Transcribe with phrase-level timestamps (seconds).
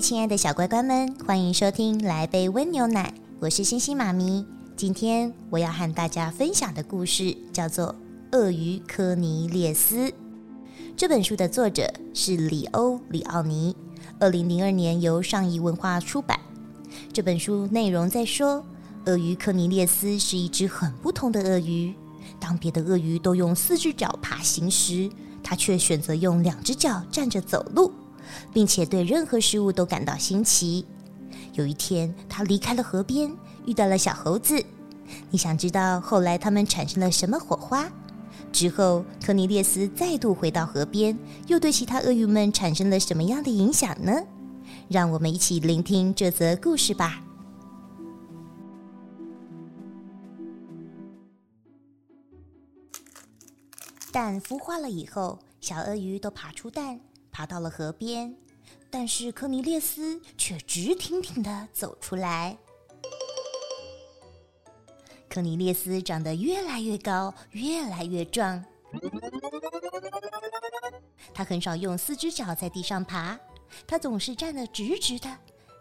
[0.00, 4.44] 亲爱的小乖乖们，欢迎收听《来杯温牛奶》，我是星星妈咪。
[4.76, 7.86] 今天我要和大家分享的故事叫做
[8.36, 9.96] 《鳄鱼科尼列斯》。
[10.98, 13.74] 这本书的作者是里欧·里奥尼，
[14.20, 16.38] 二零零二年由上译文化出版。
[17.10, 18.62] 这本书内容在说，
[19.06, 21.94] 鳄鱼科尼列斯是一只很不同的鳄鱼。
[22.38, 25.08] 当别的鳄鱼都用四只脚爬行时，
[25.42, 27.90] 它却选择用两只脚站着走路。
[28.52, 30.84] 并且对任何事物都感到新奇。
[31.54, 33.34] 有一天，他离开了河边，
[33.66, 34.62] 遇到了小猴子。
[35.30, 37.90] 你想知道后来他们产生了什么火花？
[38.52, 44.12] 之后，科尼列斯再度回到河边，又对其他鳄鱼们产生了什么样的影响呢？
[44.88, 47.22] 让我们一起聆听这则故事吧。
[54.12, 56.98] 蛋孵化了以后，小鳄鱼都爬出蛋。
[57.36, 58.34] 爬到了河边，
[58.88, 62.56] 但是科尼列斯却直挺挺的走出来。
[65.28, 68.64] 科尼列斯长得越来越高，越来越壮。
[71.34, 73.38] 他很少用四只脚在地上爬，
[73.86, 75.28] 他总是站得直直的。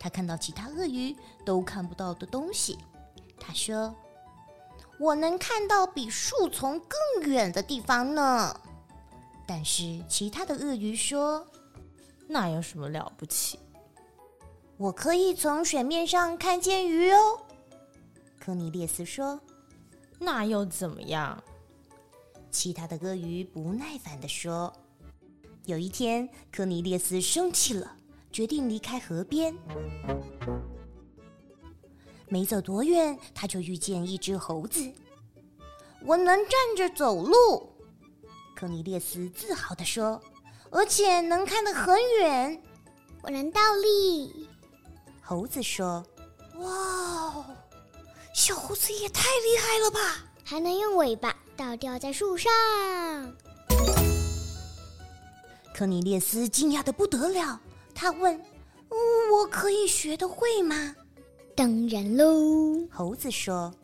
[0.00, 1.14] 他看到其他鳄鱼
[1.44, 2.78] 都看不到的东西。
[3.38, 3.94] 他说
[4.98, 8.58] ：“我能看到比树丛更远的地方呢。”
[9.54, 11.46] 但是其他的鳄鱼说
[12.26, 13.58] ：“那有什么了不起？
[14.78, 17.38] 我可以从水面上看见鱼哦。”
[18.40, 19.38] 科尼列斯说
[20.18, 21.44] ：“那又怎么样？”
[22.50, 24.72] 其他的鳄鱼不耐烦的说
[25.66, 27.94] ：“有一天，科尼列斯生气了，
[28.32, 29.54] 决定离开河边。
[32.26, 34.90] 没走多远，他就遇见一只猴子。
[36.06, 37.68] 我能站着走路。”
[38.62, 40.22] 科尼列斯自豪地说
[40.70, 42.62] ：“而且能看得很远。”
[43.20, 44.48] 我能倒立。
[45.20, 46.06] 猴子说
[46.62, 47.44] ：“哇，
[48.32, 50.24] 小猴子也太厉害了吧！
[50.44, 52.52] 还能用尾巴倒吊在树上。”
[55.74, 57.60] 科尼列斯惊讶的不得了，
[57.92, 58.40] 他问
[59.32, 60.94] ：“我可以学得会吗
[61.56, 63.74] ？”“当然喽。”猴子说：“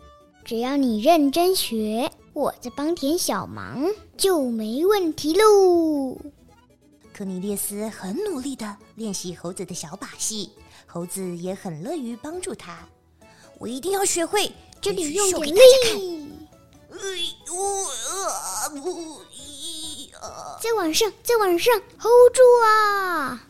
[0.47, 2.09] 只要你认真学。”
[2.39, 3.85] 我在帮点小忙
[4.17, 6.17] 就没问题喽。
[7.13, 10.53] 科尼列斯很努力的练习猴子的小把戏，
[10.87, 12.89] 猴子也很乐于帮助他。
[13.59, 16.31] 我一定要学会，这里用点力。
[20.61, 23.49] 再往上，再往上，hold 住啊！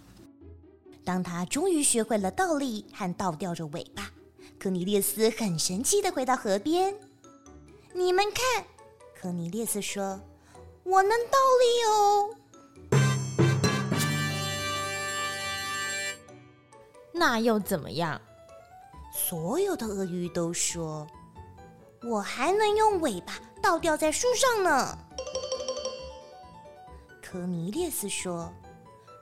[1.05, 4.11] 当他终于学会了倒立和倒吊着尾巴，
[4.59, 6.95] 科尼列斯很神气的回到河边。
[7.93, 8.65] 你们看。
[9.21, 10.21] 科尼列斯说
[10.87, 12.31] ：“我能倒立哦。”
[17.13, 18.21] 那又怎么样？
[19.13, 21.05] 所有的鳄鱼都说
[22.09, 24.97] ：“我还能用尾巴倒吊在树上呢。”
[27.21, 28.55] 科尼列斯说：“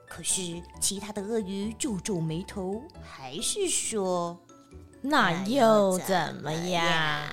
[0.07, 4.39] 可是其他的鳄鱼皱皱眉头，还是说：
[5.01, 7.27] 那又怎么样？”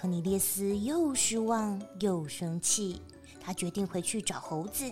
[0.00, 3.02] 科尼列斯又失望又生气，
[3.38, 4.90] 他决定回去找猴子。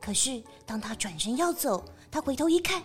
[0.00, 2.80] 可是当他转身要走，他回头一看，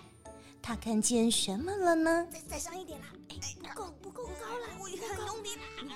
[0.60, 2.26] 他看见什么了呢？
[2.32, 3.06] 再再上一点啦！
[3.30, 5.50] 哎，不够不够高了，我很用力，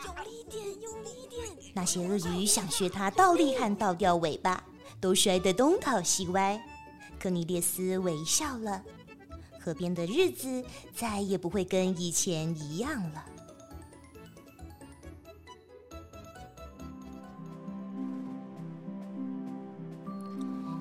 [0.05, 1.71] 用力一点，用力一点。
[1.73, 4.63] 那些鳄鱼想学他倒立和倒吊尾巴，
[5.01, 6.63] 都摔得东倒西歪。
[7.19, 8.83] 科尼列斯微笑了，
[9.59, 10.63] 河边的日子
[10.93, 13.25] 再也不会跟以前一样了。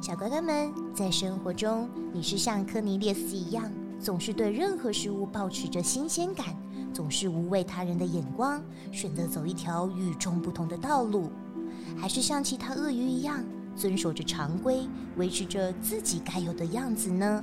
[0.04, 6.54] 小乖乖们，在生活中，你是像科尼列斯一样，总是对任何事物保持着新鲜感，
[6.92, 8.62] 总是无畏他人的眼光，
[8.92, 11.30] 选择走一条与众不同的道路，
[11.96, 13.42] 还是像其他鳄鱼一样，
[13.74, 14.86] 遵守着常规，
[15.16, 17.42] 维持着自己该有的样子呢？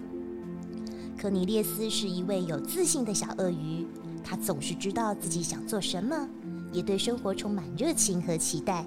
[1.18, 3.88] 科尼列斯是一位有自信的小鳄鱼，
[4.24, 6.30] 他总是知道自己想做什么，
[6.72, 8.86] 也对生活充满热情和期待。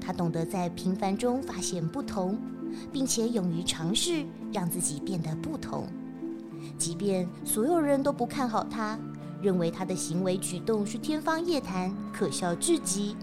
[0.00, 2.38] 他懂得在平凡中发现不同。
[2.92, 5.86] 并且勇于尝试，让自己变得不同。
[6.76, 8.98] 即便所有人都不看好他，
[9.42, 13.16] 认为他的行为举动是天方夜谭、可笑至极，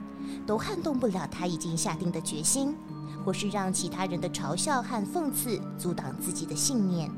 [0.46, 2.76] 都撼动不了他已经下定的决心，
[3.24, 7.10] 或是让其他人的嘲笑和讽刺阻挡自己的信念。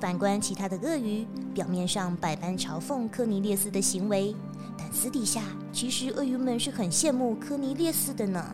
[0.00, 4.34] 反观其他的鳄鱼，表面上百般嘲讽科尼列斯的行为，
[4.76, 8.44] 但私底下其实鳄鱼们是很羡慕科尼列斯的呢，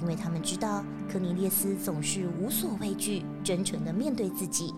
[0.00, 4.74] 因为他们知道科尼列斯总是无所畏惧、真诚的面对自己，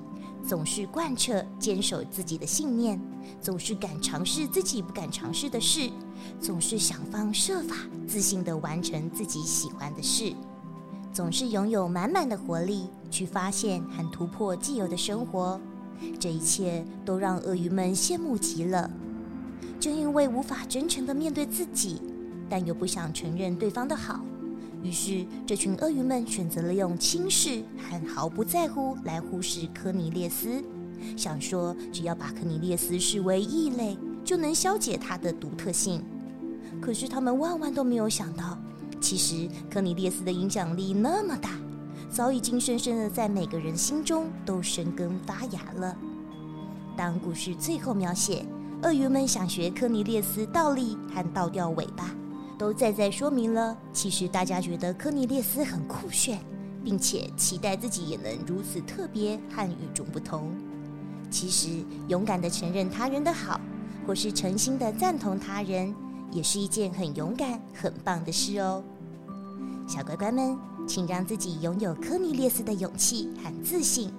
[0.46, 3.00] 总是贯彻坚守自己的信念，
[3.40, 5.90] 总是敢尝试自己不敢尝试的事，
[6.40, 7.74] 总是想方设法
[8.06, 10.32] 自信的完成自己喜欢的事，
[11.12, 15.60] 总是拥有满满的活力去发现和突破既有的生活。
[16.18, 18.88] 这一切都让鳄鱼们羡慕极了。
[19.80, 22.00] 正因为无法真诚的面对自己，
[22.48, 24.24] 但又不想承认对方的好，
[24.82, 30.62] 于是这群鳄鱼们选择了用轻视和毫不在乎来忽视科尼列斯，
[31.16, 36.02] 想说只要把科尼列斯视为异类，就能消解他的独特性。
[36.80, 38.58] 可是他们万万都没有想到，
[39.00, 41.50] 其实科尼列斯的影响力那么大。
[42.10, 45.96] 早已经深深的在每个人心中都生根发芽了。
[46.96, 48.44] 当故事最后描写
[48.82, 52.10] 鳄鱼们想学科尼列斯倒立和倒吊尾巴，
[52.60, 56.38] 都再再说明了，其实大家觉得科尼列斯很酷炫，
[56.84, 60.52] 并且期待自己也能如此特别和与众不同。
[61.30, 63.58] 其实，勇敢的承认他人的好，
[64.06, 65.94] 或是诚心的赞同他人，
[66.30, 68.84] 也是一件很勇敢、很棒的事哦。
[69.88, 70.54] 小乖乖们。
[70.86, 74.12] 请让自己拥有科尼列斯的勇气和自信，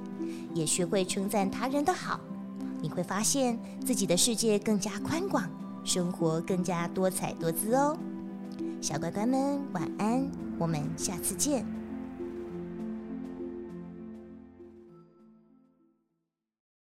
[0.53, 2.17] 也学会称赞他人的好。
[2.81, 5.43] 你会发现自己的世界更加宽广，
[5.83, 7.97] 生活更加多彩多姿哦。
[8.81, 11.80] 小乖乖们，晚安，我们下次见。